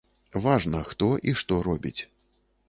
Важна, 0.45 0.79
хто 0.91 1.09
і 1.29 1.35
што 1.43 1.61
робіць. 1.69 2.01